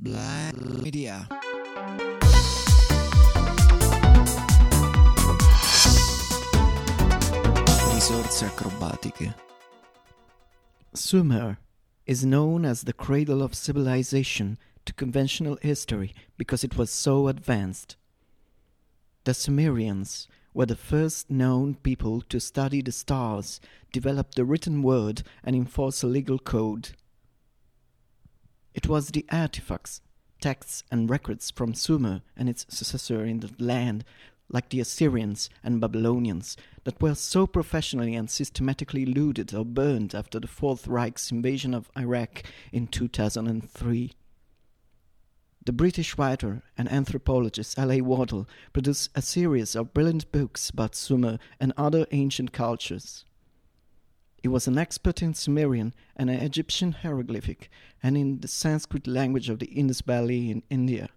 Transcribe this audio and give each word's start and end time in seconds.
Black 0.00 0.54
Media. 0.56 1.26
Risorse 7.92 8.44
acrobatiche. 8.44 9.34
Sumer 10.94 11.58
is 12.06 12.24
known 12.24 12.64
as 12.64 12.82
the 12.82 12.92
cradle 12.92 13.42
of 13.42 13.56
civilization 13.56 14.56
to 14.84 14.92
conventional 14.92 15.58
history 15.62 16.14
because 16.36 16.62
it 16.62 16.76
was 16.76 16.90
so 16.92 17.26
advanced. 17.26 17.96
The 19.24 19.34
Sumerians 19.34 20.28
were 20.54 20.66
the 20.66 20.76
first 20.76 21.28
known 21.28 21.74
people 21.74 22.20
to 22.28 22.38
study 22.38 22.82
the 22.82 22.92
stars, 22.92 23.60
develop 23.92 24.36
the 24.36 24.44
written 24.44 24.84
word, 24.84 25.24
and 25.42 25.56
enforce 25.56 26.04
a 26.04 26.06
legal 26.06 26.38
code. 26.38 26.90
It 28.78 28.86
was 28.86 29.08
the 29.08 29.26
artifacts, 29.32 30.02
texts, 30.40 30.84
and 30.88 31.10
records 31.10 31.50
from 31.50 31.74
Sumer 31.74 32.22
and 32.36 32.48
its 32.48 32.64
successor 32.68 33.24
in 33.24 33.40
the 33.40 33.50
land, 33.58 34.04
like 34.48 34.68
the 34.68 34.78
Assyrians 34.78 35.50
and 35.64 35.80
Babylonians, 35.80 36.56
that 36.84 37.02
were 37.02 37.16
so 37.16 37.48
professionally 37.48 38.14
and 38.14 38.30
systematically 38.30 39.04
looted 39.04 39.52
or 39.52 39.64
burned 39.64 40.14
after 40.14 40.38
the 40.38 40.46
Fourth 40.46 40.86
Reich's 40.86 41.32
invasion 41.32 41.74
of 41.74 41.90
Iraq 41.98 42.44
in 42.70 42.86
2003. 42.86 44.12
The 45.66 45.72
British 45.72 46.16
writer 46.16 46.62
and 46.78 46.88
anthropologist 46.88 47.76
L.A. 47.80 48.00
Waddell 48.00 48.46
produced 48.72 49.10
a 49.16 49.22
series 49.22 49.74
of 49.74 49.92
brilliant 49.92 50.30
books 50.30 50.70
about 50.70 50.94
Sumer 50.94 51.40
and 51.58 51.72
other 51.76 52.06
ancient 52.12 52.52
cultures. 52.52 53.24
He 54.40 54.48
was 54.48 54.68
an 54.68 54.78
expert 54.78 55.20
in 55.20 55.34
Sumerian 55.34 55.94
and 56.16 56.30
Egyptian 56.30 56.92
hieroglyphic 56.92 57.68
and 58.02 58.16
in 58.16 58.40
the 58.40 58.48
Sanskrit 58.48 59.06
language 59.06 59.48
of 59.48 59.58
the 59.58 59.66
Indus 59.66 60.00
Valley 60.00 60.50
in 60.50 60.62
India. 60.70 61.08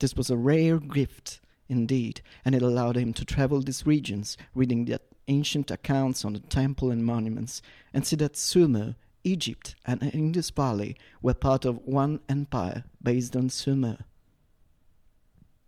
This 0.00 0.14
was 0.14 0.28
a 0.28 0.36
rare 0.36 0.78
gift 0.78 1.40
indeed, 1.68 2.20
and 2.44 2.54
it 2.54 2.62
allowed 2.62 2.96
him 2.96 3.12
to 3.14 3.24
travel 3.24 3.60
these 3.60 3.86
regions, 3.86 4.36
reading 4.54 4.84
the 4.84 5.00
ancient 5.28 5.70
accounts 5.70 6.24
on 6.24 6.32
the 6.32 6.40
temple 6.40 6.90
and 6.90 7.04
monuments, 7.04 7.62
and 7.92 8.06
see 8.06 8.16
that 8.16 8.36
Sumer, 8.36 8.96
Egypt, 9.24 9.74
and 9.84 10.02
Indus 10.14 10.50
Valley 10.50 10.96
were 11.22 11.34
part 11.34 11.64
of 11.64 11.84
one 11.84 12.20
empire 12.28 12.84
based 13.02 13.34
on 13.34 13.48
Sumer. 13.48 13.98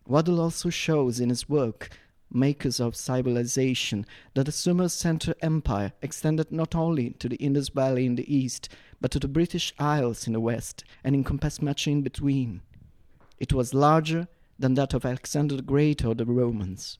Waddell 0.07 0.41
also 0.41 0.71
shows 0.71 1.21
in 1.21 1.29
his 1.29 1.49
work 1.49 1.91
Makers 2.33 2.81
of 2.81 2.97
Civilization 2.97 4.05
that 4.35 4.47
the 4.47 4.53
Sumer 4.53 4.89
Center 4.89 5.35
Empire 5.41 5.93
extended 6.03 6.53
not 6.53 6.75
only 6.75 7.11
to 7.11 7.29
the 7.29 7.37
Indus 7.37 7.69
Valley 7.69 8.07
in 8.07 8.17
the 8.17 8.35
east, 8.35 8.69
but 9.01 9.11
to 9.13 9.19
the 9.19 9.29
British 9.29 9.73
Isles 9.79 10.27
in 10.27 10.33
the 10.33 10.41
west, 10.41 10.85
and 11.03 11.15
encompassed 11.15 11.63
much 11.63 11.87
in 11.87 12.03
between. 12.03 12.63
It 13.39 13.53
was 13.53 13.73
larger 13.73 14.29
than 14.59 14.75
that 14.75 14.95
of 14.95 15.05
Alexander 15.05 15.57
the 15.57 15.63
Great 15.63 16.05
or 16.05 16.15
the 16.15 16.27
Romans. 16.27 16.99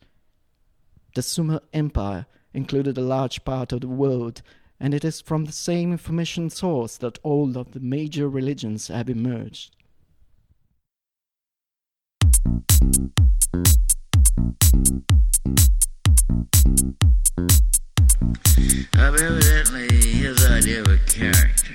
The 1.15 1.23
Sumer 1.23 1.61
Empire 1.73 2.27
included 2.55 2.97
a 2.97 3.03
large 3.03 3.45
part 3.45 3.73
of 3.73 3.81
the 3.81 3.89
world, 3.89 4.43
and 4.81 4.95
it 4.95 5.05
is 5.05 5.21
from 5.21 5.45
the 5.45 5.53
same 5.53 5.93
information 5.93 6.51
source 6.51 6.97
that 6.99 7.19
all 7.23 7.59
of 7.59 7.73
the 7.73 7.81
major 7.81 8.29
religions 8.29 8.89
have 8.89 9.11
emerged. 9.11 9.75
Evidently, 18.97 19.89
his 19.89 20.47
idea 20.47 20.81
of 20.81 20.89
a 20.89 20.99
character. 21.07 21.75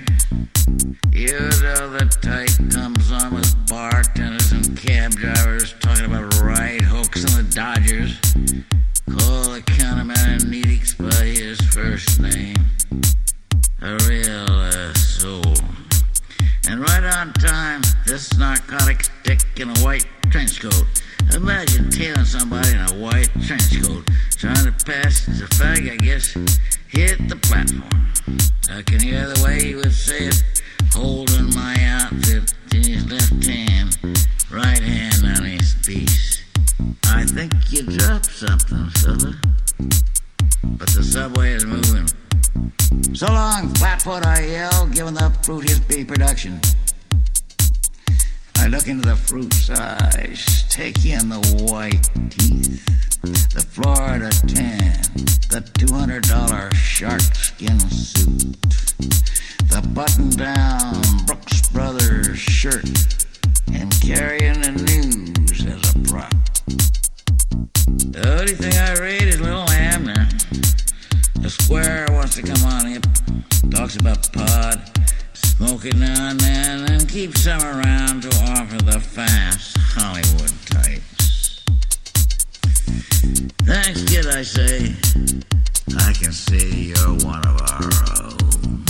You 1.12 1.38
know 1.38 1.90
the 1.90 2.08
type 2.22 2.72
comes 2.72 3.12
on 3.12 3.34
with 3.34 3.68
bartenders 3.68 4.52
and 4.52 4.76
cab 4.78 5.12
drivers 5.12 5.74
talking 5.80 6.06
about 6.06 6.40
right 6.40 6.80
hooks 6.80 7.24
and 7.24 7.46
the 7.46 7.54
Dodgers. 7.54 8.18
Call 9.10 9.50
the 9.52 9.60
counterman 9.62 10.16
and 10.26 10.42
Nedick's 10.44 10.94
by 10.94 11.24
his 11.24 11.60
first 11.72 12.20
name. 12.20 12.56
A 13.82 13.98
real 14.08 14.46
uh, 14.48 14.90
asshole. 14.90 15.54
And 16.68 16.80
right 16.80 17.04
on 17.04 17.32
time, 17.34 17.82
this 18.06 18.36
narcotic 18.38 19.04
stick 19.04 19.40
in 19.56 19.68
a 19.68 19.78
white 19.80 20.06
hit 26.88 27.28
the 27.28 27.36
platform. 27.36 28.10
I 28.70 28.82
can 28.82 29.00
hear 29.00 29.26
the 29.26 29.42
way 29.44 29.62
he 29.62 29.74
was 29.74 29.96
say 29.96 30.26
it, 30.26 30.42
holding 30.92 31.54
my 31.54 31.76
outfit 31.80 32.54
in 32.72 32.82
his 32.82 33.10
left 33.10 33.44
hand, 33.44 33.98
right 34.50 34.82
hand 34.82 35.24
on 35.24 35.44
his 35.44 35.74
piece. 35.86 36.42
I 37.06 37.24
think 37.24 37.52
you 37.70 37.82
dropped 37.82 38.26
something, 38.26 38.88
fella. 39.00 39.34
But 40.64 40.88
the 40.90 41.02
subway 41.02 41.52
is 41.52 41.64
moving. 41.64 42.08
So 43.14 43.26
long, 43.26 43.72
flatfoot, 43.74 44.26
I 44.26 44.44
yell, 44.46 44.86
giving 44.88 45.14
the 45.14 45.30
fruit 45.42 45.68
his 45.68 45.80
B 45.80 46.04
production. 46.04 46.60
I 48.56 48.66
look 48.66 48.88
into 48.88 49.06
the 49.06 49.16
fruit's 49.16 49.70
eyes, 49.70 50.64
take 50.68 51.04
in 51.04 51.28
the 51.28 51.38
white 51.70 52.08
teeth, 52.30 52.82
the 53.24 53.64
Florida 53.70 54.30
tan, 54.46 55.00
the 55.48 55.60
$200 55.78 56.74
shark 56.74 57.20
skin 57.20 57.78
suit, 57.80 58.60
the 59.68 59.80
button 59.94 60.30
down 60.30 61.00
Brooks 61.24 61.68
Brothers 61.68 62.38
shirt, 62.38 62.84
and 63.72 63.90
carrying 64.02 64.60
the 64.60 64.72
news 64.72 65.64
as 65.64 65.94
a 65.94 65.98
prop. 66.10 66.34
The 68.12 68.38
only 68.40 68.54
thing 68.54 68.74
I 68.74 68.94
read 69.00 69.22
is 69.22 69.40
Little 69.40 69.68
Abner. 69.70 70.28
The 71.40 71.50
square 71.50 72.06
wants 72.10 72.34
to 72.36 72.42
come 72.42 72.62
on 72.64 72.86
hip, 72.86 73.06
talks 73.70 73.96
about 73.96 74.30
pod, 74.32 74.82
smoke 75.32 75.86
it 75.86 75.96
now 75.96 76.30
and 76.30 76.40
then, 76.40 77.06
keeps 77.06 77.42
some 77.42 77.62
around 77.62 78.22
to 78.22 78.28
offer 78.50 78.76
the 78.76 79.00
fast 79.00 79.76
Hollywood 79.78 80.50
Thanks, 83.94 84.26
I 84.26 84.42
say. 84.42 84.94
I 85.96 86.12
can 86.14 86.32
see 86.32 86.92
you're 86.92 87.14
one 87.24 87.46
of 87.46 87.60
our 87.62 87.90
own. 88.24 88.84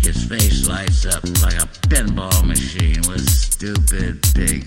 His 0.00 0.24
face 0.24 0.66
lights 0.66 1.06
up 1.06 1.22
like 1.40 1.54
a 1.62 1.68
pinball 1.88 2.44
machine 2.44 3.00
with 3.06 3.28
stupid 3.30 4.20
big. 4.34 4.66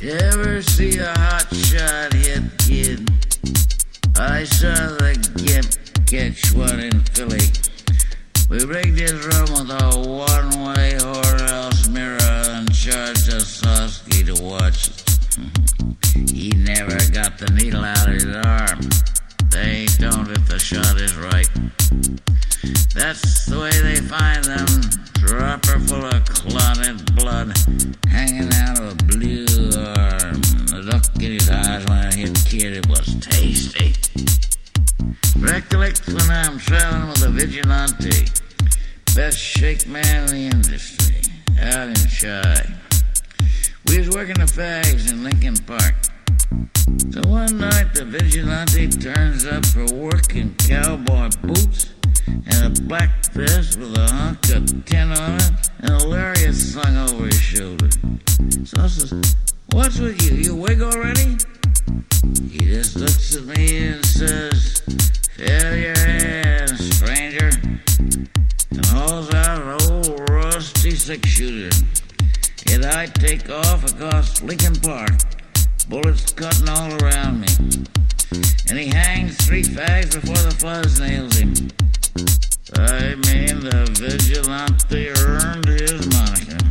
You 0.00 0.10
ever 0.10 0.62
see 0.62 0.98
a 0.98 1.12
hot 1.18 1.52
shot 1.52 2.12
hit 2.12 2.44
kid? 2.58 3.10
I 4.16 4.44
saw 4.44 4.74
the 4.98 5.16
gimp 5.42 6.06
catch 6.06 6.52
one 6.52 6.78
in 6.78 7.00
Philly. 7.00 7.48
We 8.48 8.64
rigged 8.64 9.00
his 9.00 9.14
room 9.14 9.50
with 9.50 9.70
a 9.70 9.98
one-way 9.98 10.92
whorehouse 11.00 11.88
mirror 11.88 12.18
and 12.20 12.72
charged 12.72 13.30
Osowski 13.30 14.26
to 14.26 14.42
watch. 14.42 14.90
he 16.32 16.50
never 16.50 16.96
got 17.12 17.38
the 17.38 17.50
needle 17.54 17.84
out 17.84 18.08
of 18.08 18.14
his 18.14 18.26
arm. 18.26 18.80
They 19.50 19.86
don't 19.98 20.30
if 20.30 20.48
the 20.48 20.58
shot 20.58 21.00
is 21.00 21.14
right. 21.16 21.48
That's 22.94 23.46
the 23.46 23.60
way 23.60 23.70
they 23.82 24.00
find 24.00 24.44
them. 24.44 24.66
Dropper 25.14 25.78
full 25.80 26.04
of 26.04 26.24
clotted 26.24 27.14
blood, 27.16 27.52
hanging 28.08 28.52
out 28.54 28.78
of 28.78 28.92
a 28.92 29.04
blue 29.04 29.46
arm. 29.76 30.40
The 30.70 30.82
look 30.84 31.04
in 31.16 31.32
his 31.32 31.50
eyes 31.50 31.84
when 31.86 31.98
I 31.98 32.14
hit 32.14 32.34
kid, 32.44 32.76
it 32.76 32.88
was 32.88 33.14
tasty. 33.20 33.94
Recollect 35.38 36.06
when 36.08 36.30
I'm 36.30 36.58
traveling 36.58 37.08
with 37.08 37.22
a 37.22 37.30
vigilante, 37.30 38.26
vigilante 48.20 48.86
turns 48.86 49.44
up 49.44 49.66
for 49.66 49.84
work 49.92 50.36
in 50.36 50.54
cowboy 50.54 51.28
boots 51.42 51.94
and 52.28 52.78
a 52.78 52.82
black 52.82 53.10
vest 53.32 53.76
with 53.76 53.98
a 53.98 54.08
hunk 54.08 54.38
of 54.50 54.84
tin 54.84 55.10
on 55.10 55.34
it 55.34 55.50
and 55.80 55.90
a 55.90 56.06
lariat 56.06 56.54
slung 56.54 56.96
over 56.96 57.24
his 57.24 57.40
shoulder. 57.40 57.88
So 58.62 58.80
I 58.80 58.86
says, 58.86 59.34
What's 59.72 59.98
with 59.98 60.22
you? 60.22 60.36
You 60.36 60.54
wig 60.54 60.80
already? 60.80 61.38
He 62.48 62.58
just 62.58 62.94
looks 62.94 63.34
at 63.34 63.46
me 63.46 63.88
and 63.88 64.06
says, 64.06 64.82
Fill 65.32 65.76
your 65.76 65.98
hands, 65.98 66.96
stranger, 66.96 67.50
and 68.70 68.86
hauls 68.86 69.34
out 69.34 69.60
an 69.60 69.90
old 69.90 70.30
rusty 70.30 70.92
six 70.92 71.28
shooter. 71.28 71.76
And 72.70 72.84
I 72.84 73.06
take 73.06 73.50
off 73.50 73.92
across 73.92 74.40
Lincoln 74.40 74.76
Park, 74.76 75.10
bullets 75.88 76.32
cutting 76.32 76.68
all 76.68 76.92
around. 77.02 77.13
And 78.70 78.78
he 78.78 78.86
hangs 78.86 79.36
three 79.44 79.62
fags 79.62 80.14
before 80.14 80.36
the 80.36 80.50
fuzz 80.58 80.98
nails 80.98 81.36
him. 81.36 81.70
I 82.76 83.14
mean, 83.26 83.60
the 83.60 83.84
vigilante 84.00 85.10
earned 85.10 85.66
his 85.66 86.08
moniker. 86.12 86.64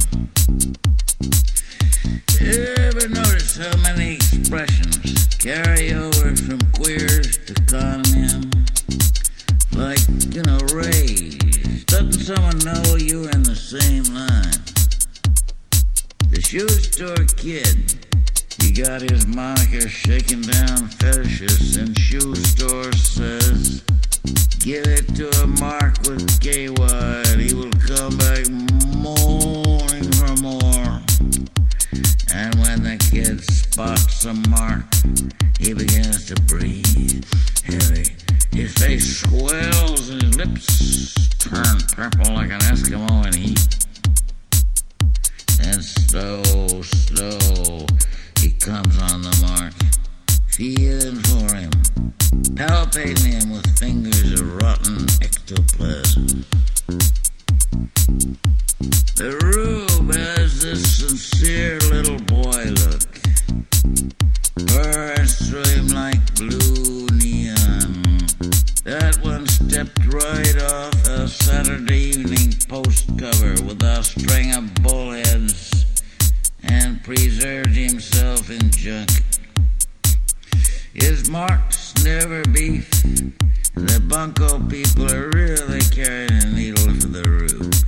Ever 2.42 3.07
notice 3.07 3.57
how 3.57 3.78
many 3.78 4.16
expressions 4.16 5.28
carry 5.38 5.94
over 5.94 6.36
from 6.36 6.60
queers 6.72 7.38
to 7.45 7.54
con 7.69 8.01
men? 8.12 8.51
Like, 9.72 10.01
you 10.34 10.42
know, 10.44 10.60
raise. 10.74 11.86
Doesn't 11.86 12.13
someone 12.13 12.57
know 12.60 12.95
you're 12.95 13.30
in 13.30 13.44
the 13.44 13.56
same 13.56 14.04
line? 14.13 14.60
The 16.31 16.42
shoe 16.42 16.68
store 16.68 17.25
kid, 17.38 18.03
got 18.74 19.02
his 19.02 19.28
moniker 19.28 19.88
shaking 19.88 20.42
down 20.42 20.88
fetishes 20.88 21.78
in 21.78 21.94
shoe 21.94 22.34
store 22.34 22.92
says, 22.94 23.84
Give 24.60 24.86
it 24.88 25.16
to 25.16 25.30
a 25.44 25.48
mark 25.48 26.00
with 26.08 26.40
gay 26.40 26.70
wide, 26.70 27.40
he 27.40 27.54
will 27.54 27.70
come 27.86 28.18
back 28.18 28.50
moaning 28.98 30.12
for 30.14 30.42
more. 30.42 31.02
And 32.34 32.56
when 32.56 32.81
the 32.81 32.98
kid 33.12 33.44
spots 33.44 34.25
a 34.25 34.34
mark, 34.50 34.86
he 35.60 35.74
begins 35.74 36.26
to 36.28 36.36
breathe 36.44 37.26
heavy. 37.66 38.16
His 38.52 38.74
face 38.74 39.19
swells 39.19 40.10
and 40.10 40.22
his 40.24 40.36
lips 40.36 41.14
turn 41.38 41.78
purple 41.94 42.34
like 42.34 42.50
an 42.50 42.60
Eskimo 42.62 43.28
in 43.28 43.34
heat. 43.34 43.86
And 45.62 45.84
slow, 45.84 46.81
slow, 46.81 47.86
comes 48.63 48.98
on 49.12 49.21
the 49.21 49.45
mark, 49.45 49.74
feeling 50.48 51.19
for 51.24 51.54
him, 51.54 51.69
palpating 52.56 53.25
him 53.25 53.51
with 53.51 53.68
fingers 53.77 54.39
of 54.39 54.56
rotten 54.56 55.06
ectoplasm. 55.21 56.45
The 59.18 59.36
room 59.44 60.10
has 60.12 60.62
this 60.62 61.00
sincere 61.00 61.77
little 61.92 62.19
boy 62.19 62.71
look. 62.88 63.12
Burns 64.71 65.50
through 65.50 65.68
him 65.75 65.88
like 65.89 66.24
blue 66.36 67.07
neon. 67.19 68.01
That 68.86 69.19
one 69.21 69.45
stepped 69.48 70.06
right 70.06 70.62
off 70.71 71.07
a 71.09 71.27
Saturday 71.27 72.16
evening 72.16 72.54
post 72.69 73.09
cover 73.19 73.62
with 73.66 73.83
a 73.83 74.01
string 74.04 74.54
of 74.54 74.74
bullheads 74.75 75.23
and 75.23 75.23
preserved 77.04 77.76
himself 77.76 78.50
in 78.50 78.70
junk. 78.72 79.10
His 80.94 81.30
marks 81.30 81.94
never 82.06 82.42
beef. 82.44 82.90
The 83.76 84.02
bunco 84.08 84.60
people 84.70 85.12
are 85.12 85.30
really 85.34 85.82
carrying 85.92 86.32
a 86.32 86.46
needle 86.56 86.94
for 86.96 87.08
the 87.08 87.24
roof. 87.28 87.84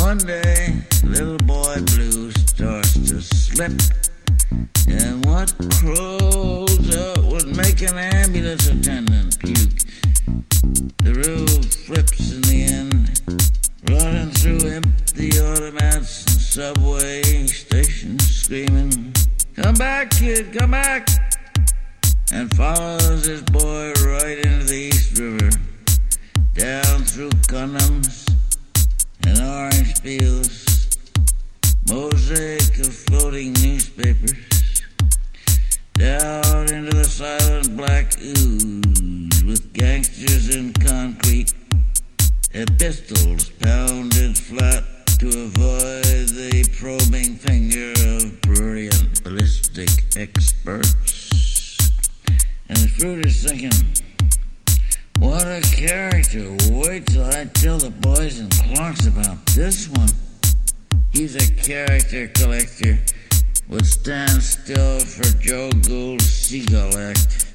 One 0.00 0.18
day, 0.18 0.84
little 1.02 1.38
boy 1.38 1.82
blue 1.96 2.30
starts 2.30 2.92
to 3.08 3.20
slip, 3.20 3.80
and 4.86 5.24
what 5.26 5.52
crawls 5.80 6.96
up 6.96 7.18
would 7.24 7.56
make 7.56 7.82
an 7.82 7.98
ambulance 7.98 8.68
attendant 8.68 9.40
puke. 9.40 9.74
"Come 20.24 20.32
back, 20.32 20.36
kid, 20.36 20.58
come 20.58 20.70
back!" 20.70 21.08
and 22.32 22.56
follows 22.56 23.26
his 23.26 23.42
boy 23.42 23.92
right 24.06 24.38
into 24.38 24.64
the 24.64 24.90
East 24.90 25.18
River, 25.18 25.50
down 26.54 27.04
through 27.04 27.28
condoms 27.46 28.26
and 29.26 29.38
orange 29.38 30.02
peels, 30.02 30.88
mosaic 31.90 32.78
of 32.78 32.94
floating 32.94 33.52
newspapers, 33.62 34.32
down 35.92 36.72
into 36.72 36.96
the 36.96 37.04
silent 37.04 37.76
black 37.76 38.16
ooze 38.18 39.44
with 39.44 39.74
gangsters 39.74 40.56
in 40.56 40.72
concrete, 40.72 41.52
and 42.54 42.78
pistols 42.78 43.50
pounded 43.60 44.38
flat 44.38 44.84
to 45.18 45.28
avoid 45.28 46.28
the 46.30 46.66
probing 46.78 47.36
finger 47.36 47.93
experts. 50.16 51.78
And 52.68 52.78
the 52.78 52.88
fruit 52.88 53.26
is 53.26 53.44
thinking, 53.44 53.72
what 55.18 55.42
a 55.42 55.60
character. 55.62 56.56
Wait 56.70 57.06
till 57.06 57.24
I 57.24 57.44
tell 57.46 57.78
the 57.78 57.90
boys 57.90 58.38
and 58.38 58.50
Clark's 58.50 59.06
about 59.06 59.44
this 59.46 59.88
one. 59.88 60.08
He's 61.10 61.36
a 61.36 61.54
character 61.54 62.28
collector. 62.28 62.98
Would 63.68 63.86
stand 63.86 64.42
still 64.42 65.00
for 65.00 65.24
Joe 65.38 65.70
Gould's 65.70 66.24
Seagull 66.24 66.96
Act. 66.98 67.54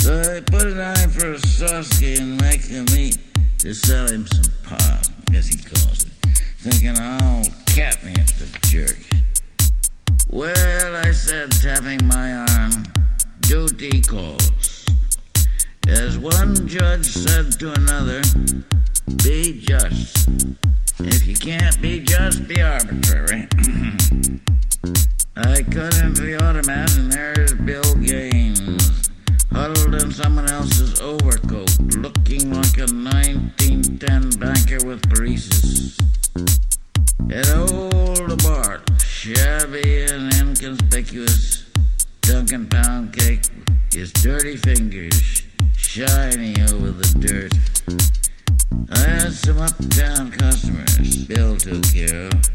So 0.00 0.20
I 0.20 0.40
put 0.40 0.66
an 0.66 0.80
eye 0.80 1.06
for 1.08 1.32
a 1.32 1.36
Sosky 1.36 2.18
and 2.18 2.40
make 2.40 2.62
him 2.62 2.86
eat 2.96 3.18
to 3.58 3.74
sell 3.74 4.06
him 4.06 4.26
some 4.26 4.52
pot, 4.62 5.08
as 5.34 5.48
he 5.48 5.58
calls 5.58 6.04
it. 6.04 6.12
Thinking, 6.58 6.94
oh, 6.98 7.42
catnip 7.66 8.26
the 8.38 8.58
jerk. 8.68 9.15
Well, 10.28 10.96
I 10.96 11.12
said, 11.12 11.52
tapping 11.52 12.06
my 12.06 12.34
arm, 12.34 12.84
duty 13.42 14.02
calls. 14.02 14.84
As 15.86 16.18
one 16.18 16.66
judge 16.66 17.06
said 17.06 17.52
to 17.60 17.72
another, 17.72 18.22
be 19.22 19.60
just. 19.60 20.28
If 20.98 21.26
you 21.26 21.36
can't 21.36 21.80
be 21.80 22.00
just, 22.00 22.48
be 22.48 22.60
arbitrary. 22.60 23.46
I 25.36 25.62
cut 25.62 25.96
into 26.02 26.22
the 26.22 26.38
automat 26.42 26.96
and 26.96 27.12
there's 27.12 27.54
Bill 27.54 27.94
Gains, 27.94 29.08
huddled 29.52 29.94
in 30.02 30.10
someone 30.10 30.50
else's 30.50 30.98
overcoat, 31.00 31.70
looking 31.98 32.52
like 32.52 32.78
a 32.78 32.90
1910 32.90 34.30
banker 34.40 34.84
with 34.84 35.02
paresis. 35.02 35.96
And 37.30 37.46
old 37.70 38.42
Bart, 38.42 38.85
shabby 39.34 40.04
and 40.04 40.32
inconspicuous, 40.34 41.64
Dunkin' 42.20 42.68
pound 42.68 43.12
cake, 43.12 43.42
his 43.92 44.12
dirty 44.12 44.56
fingers 44.56 45.42
shiny 45.76 46.54
over 46.62 46.92
the 46.92 47.08
dirt. 47.18 47.52
I 48.88 48.98
had 48.98 49.32
some 49.32 49.58
uptown 49.58 50.30
customers 50.30 51.24
Bill 51.24 51.56
took 51.56 51.82
care 51.92 52.28
of. 52.28 52.50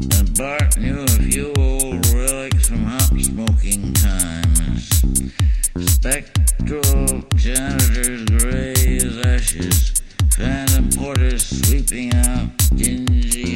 And 0.00 0.36
Bart 0.36 0.76
knew 0.78 1.04
a 1.04 1.22
few 1.30 1.52
old 1.56 2.06
relics 2.08 2.66
from 2.66 2.82
hop 2.82 3.16
smoking 3.20 3.92
times. 3.92 4.88
Spectral 5.78 7.22
janitors 7.36 8.24
gray 8.24 8.96
as 8.96 9.16
ashes. 9.24 10.02
Phantom 10.36 10.90
porters 10.90 11.46
sweeping 11.46 12.12
out 12.14 12.48
dingy 12.74 13.51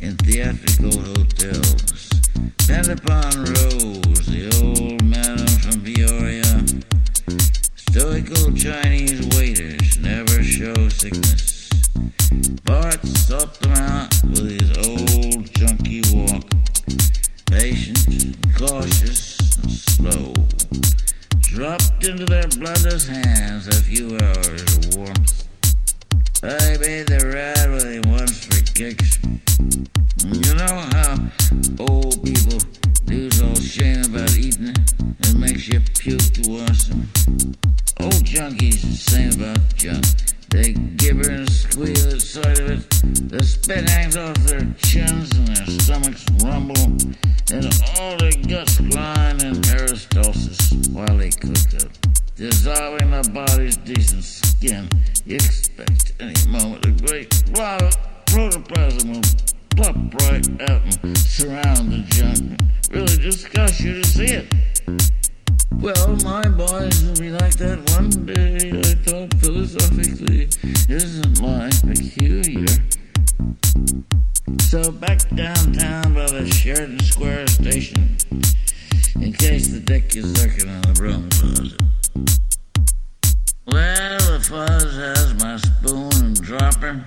in 0.00 0.16
theatrical 0.16 1.15
The 43.66 43.72
spit 43.72 43.90
hangs 43.90 44.16
off 44.16 44.36
their 44.46 44.60
chins 44.78 45.36
and 45.36 45.48
their 45.48 45.66
stomachs 45.66 46.24
rumble, 46.44 46.86
and 47.50 47.82
all 47.98 48.16
their 48.16 48.30
guts 48.46 48.78
grind 48.78 49.42
in 49.42 49.54
peristalsis 49.54 50.88
while 50.92 51.16
they 51.16 51.30
cook 51.30 51.82
up, 51.82 51.90
dissolving 52.36 53.10
the 53.10 53.28
body's 53.34 53.76
decent 53.78 54.22
skin. 54.22 54.88
You 55.24 55.34
expect 55.34 56.12
any 56.20 56.34
moment 56.46 56.86
a 56.86 56.92
great 57.06 57.28
blob 57.52 57.82
of 57.82 57.96
protoplasm 58.26 59.14
will 59.14 59.22
plop 59.74 59.96
right 60.22 60.70
out 60.70 60.82
and 61.02 61.18
surround 61.18 61.90
the 61.90 62.04
junk. 62.10 62.60
Really 62.92 63.16
disgust 63.16 63.80
you 63.80 64.00
to 64.00 64.06
see 64.06 64.26
it. 64.26 64.46
Well, 65.80 66.16
my 66.22 66.46
boys 66.48 67.02
will 67.02 67.16
be 67.16 67.30
like 67.30 67.56
that 67.56 67.78
one 67.98 68.10
day. 68.26 68.70
I 68.78 68.94
thought 69.02 69.34
philosophically, 69.40 70.48
isn't 70.88 71.40
life 71.42 71.82
peculiar? 71.82 72.55
So 74.76 74.92
back 74.92 75.26
downtown 75.34 76.12
by 76.12 76.26
the 76.26 76.46
Sheridan 76.46 77.00
Square 77.00 77.46
station, 77.46 78.18
in 79.18 79.32
case 79.32 79.68
the 79.68 79.80
dick 79.80 80.14
is 80.14 80.36
lurking 80.36 80.68
in 80.68 80.82
the 80.82 80.92
broom 80.92 81.30
closet. 81.30 81.80
Well, 83.64 84.18
the 84.18 84.44
fuzz 84.44 84.96
has 84.96 85.34
my 85.42 85.56
spoon 85.56 86.12
and 86.22 86.42
dropper. 86.42 87.02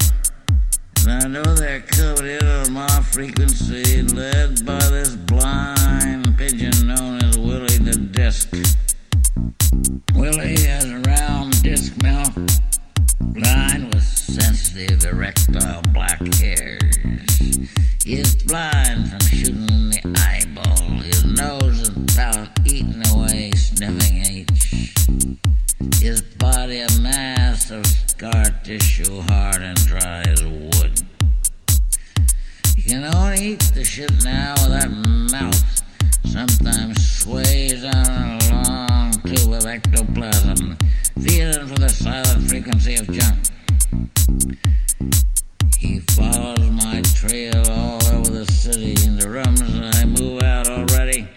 And 1.05 1.23
I 1.23 1.27
know 1.27 1.43
they're 1.43 1.81
covered 1.81 2.25
in 2.25 2.43
on 2.43 2.73
my 2.73 3.01
frequency, 3.11 4.01
led 4.01 4.65
by 4.65 4.79
this 4.89 5.15
blind 5.15 6.39
pigeon 6.39 6.87
known 6.87 7.23
as 7.23 7.37
Willie 7.37 7.77
the 7.77 7.97
Disc. 7.97 8.49
Now 34.39 34.55
that 34.67 34.89
mouth. 35.31 35.61
Sometimes 36.23 36.95
sways 37.19 37.83
on 37.83 38.05
a 38.15 38.39
long 38.53 39.11
tube 39.27 39.51
of 39.51 39.65
ectoplasm, 39.65 40.77
feeling 41.21 41.67
for 41.67 41.79
the 41.85 41.89
silent 41.89 42.47
frequency 42.47 42.95
of 42.95 43.05
junk. 43.11 43.37
He 45.77 45.99
follows 46.15 46.69
my 46.83 47.01
trail 47.19 47.61
all 47.69 47.99
over 48.15 48.31
the 48.39 48.45
city 48.49 48.95
in 49.05 49.17
the 49.17 49.29
rooms, 49.29 49.61
and 49.61 49.85
I 49.99 50.05
move 50.05 50.41
out 50.41 50.67
already. 50.69 51.27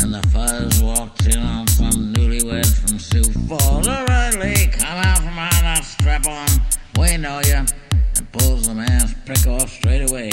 And 0.00 0.14
the 0.14 0.22
fuzz 0.32 0.80
walks 0.80 1.26
in 1.26 1.38
on 1.38 1.66
some 1.66 2.14
newlywed 2.14 2.72
from 2.80 2.98
Sioux 2.98 3.24
Falls. 3.48 3.88
All 3.88 4.04
right, 4.06 4.34
Lee, 4.38 4.66
come 4.68 4.98
out 5.08 5.18
from 5.18 5.34
behind 5.42 5.66
that 5.70 5.84
strap 5.84 6.26
on. 6.28 6.48
We 6.96 7.16
know 7.16 7.40
you. 7.44 7.64
And 8.16 8.32
pulls 8.32 8.68
the 8.68 8.74
man's 8.74 9.14
prick 9.24 9.46
off 9.48 9.68
straight 9.68 10.08
away. 10.08 10.30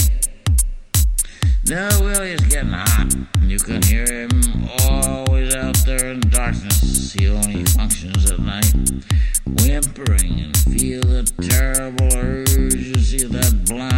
Now 1.69 1.89
Willie's 2.01 2.39
getting 2.45 2.71
hot. 2.71 3.13
You 3.41 3.59
can 3.59 3.81
hear 3.81 4.05
him 4.09 4.29
always 4.87 5.53
out 5.53 5.75
there 5.85 6.11
in 6.11 6.21
darkness. 6.21 7.11
He 7.11 7.27
only 7.27 7.65
functions 7.65 8.31
at 8.31 8.39
night, 8.39 8.73
whimpering 9.45 10.39
and 10.39 10.57
feel 10.57 11.01
the 11.01 11.29
terrible 11.41 12.07
urgency 12.15 13.25
of 13.25 13.33
that 13.33 13.65
blind, 13.65 13.96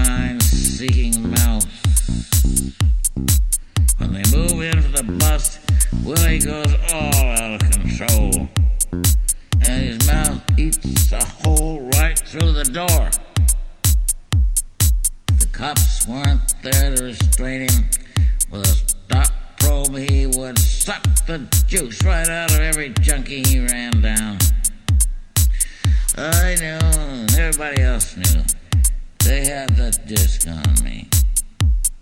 there 16.71 16.95
to 16.95 17.03
restrain 17.03 17.61
him, 17.61 17.85
with 18.51 18.61
a 18.61 18.67
stock 18.67 19.31
probe 19.59 19.97
he 19.97 20.25
would 20.25 20.57
suck 20.57 21.03
the 21.25 21.39
juice 21.67 22.03
right 22.03 22.27
out 22.27 22.51
of 22.51 22.59
every 22.59 22.89
junkie 23.01 23.43
he 23.43 23.59
ran 23.59 24.01
down. 24.01 24.37
I 26.17 26.55
knew, 26.59 27.37
everybody 27.37 27.81
else 27.81 28.17
knew. 28.17 28.43
They 29.23 29.45
had 29.45 29.75
the 29.75 29.97
disc 30.05 30.47
on 30.47 30.83
me. 30.83 31.07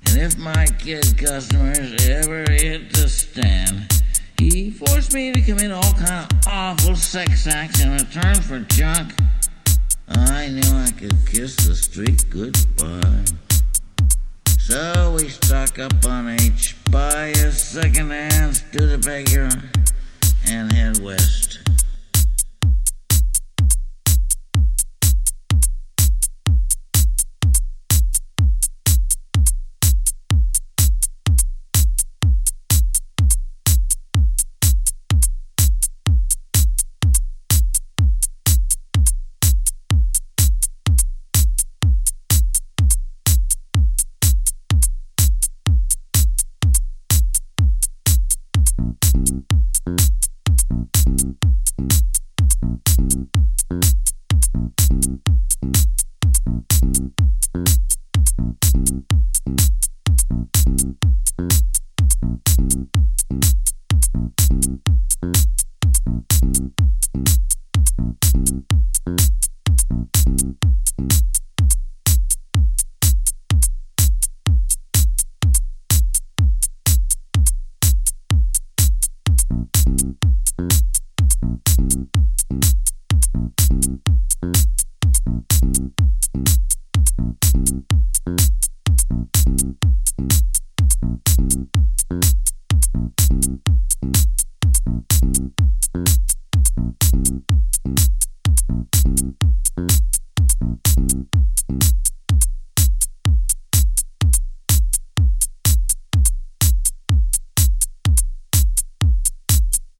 And 0.07 0.17
if 0.17 0.37
my 0.37 0.65
kid 0.79 1.17
customers 1.17 2.07
ever 2.07 2.45
hit 2.49 2.93
the 2.93 3.07
stand, 3.07 3.91
he 4.39 4.71
forced 4.71 5.13
me 5.13 5.31
to 5.33 5.41
commit 5.41 5.71
all 5.71 5.93
kind 5.93 6.31
of 6.31 6.47
awful 6.47 6.95
sex 6.95 7.47
acts 7.47 7.81
in 7.81 7.91
return 7.91 8.35
for 8.35 8.59
junk. 8.59 9.13
I 10.07 10.47
knew 10.47 10.77
I 10.77 10.91
could 10.91 11.17
kiss 11.25 11.55
the 11.57 11.75
street 11.75 12.25
goodbye. 12.29 13.46
So 14.67 15.15
we 15.17 15.29
stock 15.29 15.79
up 15.79 16.05
on 16.05 16.27
H, 16.27 16.75
buy 16.91 17.27
a 17.27 17.51
second-hand 17.53 18.57
Studebaker, 18.57 19.49
and 20.45 20.73
head 20.73 20.97
west. 20.97 21.46
Thank 58.77 59.05
you. 61.39 61.66